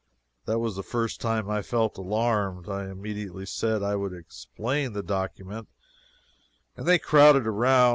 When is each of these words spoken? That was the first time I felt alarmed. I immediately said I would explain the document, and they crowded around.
That 0.45 0.57
was 0.57 0.75
the 0.75 0.81
first 0.81 1.21
time 1.21 1.47
I 1.47 1.61
felt 1.61 1.95
alarmed. 1.95 2.67
I 2.67 2.89
immediately 2.89 3.45
said 3.45 3.83
I 3.83 3.95
would 3.95 4.13
explain 4.15 4.93
the 4.93 5.03
document, 5.03 5.67
and 6.75 6.87
they 6.87 6.97
crowded 6.97 7.45
around. 7.45 7.89